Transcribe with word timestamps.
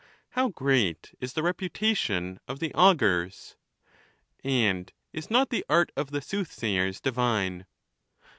How 0.29 0.47
great 0.49 1.13
is 1.21 1.33
the 1.33 1.43
reputation 1.43 2.39
of 2.47 2.57
the 2.57 2.73
augurs! 2.73 3.55
And 4.43 4.91
is 5.13 5.29
not 5.29 5.51
the 5.51 5.63
art 5.69 5.91
of 5.95 6.09
the 6.09 6.23
soothsayers 6.23 6.99
divine? 6.99 7.67